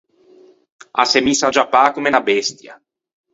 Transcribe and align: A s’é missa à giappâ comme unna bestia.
A 1.01 1.03
s’é 1.09 1.19
missa 1.27 1.45
à 1.49 1.53
giappâ 1.55 1.83
comme 1.93 2.09
unna 2.11 2.21
bestia. 2.29 2.73